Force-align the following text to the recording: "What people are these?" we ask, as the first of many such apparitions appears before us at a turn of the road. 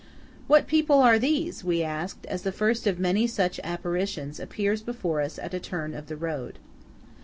"What 0.47 0.65
people 0.65 0.97
are 0.99 1.19
these?" 1.19 1.63
we 1.63 1.83
ask, 1.83 2.25
as 2.27 2.41
the 2.41 2.51
first 2.51 2.87
of 2.87 2.97
many 2.97 3.27
such 3.27 3.59
apparitions 3.63 4.39
appears 4.39 4.81
before 4.81 5.21
us 5.21 5.37
at 5.37 5.53
a 5.53 5.59
turn 5.59 5.93
of 5.93 6.07
the 6.07 6.17
road. 6.17 6.57